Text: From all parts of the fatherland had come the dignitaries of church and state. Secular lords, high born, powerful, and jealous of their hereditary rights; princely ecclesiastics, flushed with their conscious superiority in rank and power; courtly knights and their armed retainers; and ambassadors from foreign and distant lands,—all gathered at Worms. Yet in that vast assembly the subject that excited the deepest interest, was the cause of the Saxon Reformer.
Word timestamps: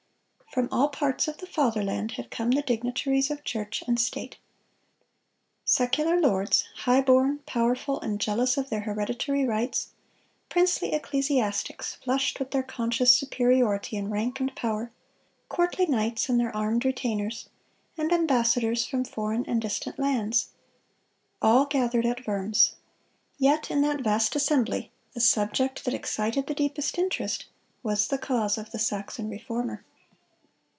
From 0.53 0.67
all 0.69 0.89
parts 0.89 1.29
of 1.29 1.37
the 1.37 1.47
fatherland 1.47 2.11
had 2.17 2.29
come 2.29 2.51
the 2.51 2.61
dignitaries 2.61 3.31
of 3.31 3.45
church 3.45 3.85
and 3.87 3.97
state. 3.97 4.35
Secular 5.63 6.19
lords, 6.19 6.67
high 6.79 6.99
born, 6.99 7.39
powerful, 7.45 8.01
and 8.01 8.19
jealous 8.19 8.57
of 8.57 8.69
their 8.69 8.81
hereditary 8.81 9.45
rights; 9.45 9.91
princely 10.49 10.91
ecclesiastics, 10.91 11.95
flushed 12.03 12.37
with 12.37 12.51
their 12.51 12.63
conscious 12.63 13.15
superiority 13.15 13.95
in 13.95 14.09
rank 14.11 14.41
and 14.41 14.53
power; 14.53 14.91
courtly 15.47 15.85
knights 15.85 16.27
and 16.27 16.37
their 16.37 16.53
armed 16.53 16.83
retainers; 16.83 17.47
and 17.97 18.11
ambassadors 18.11 18.85
from 18.85 19.05
foreign 19.05 19.45
and 19.45 19.61
distant 19.61 19.97
lands,—all 19.97 21.63
gathered 21.67 22.05
at 22.05 22.27
Worms. 22.27 22.73
Yet 23.37 23.71
in 23.71 23.81
that 23.83 24.01
vast 24.01 24.35
assembly 24.35 24.91
the 25.13 25.21
subject 25.21 25.85
that 25.85 25.93
excited 25.93 26.47
the 26.47 26.53
deepest 26.53 26.97
interest, 26.97 27.45
was 27.83 28.09
the 28.09 28.17
cause 28.17 28.57
of 28.57 28.71
the 28.71 28.79
Saxon 28.79 29.29
Reformer. 29.29 29.85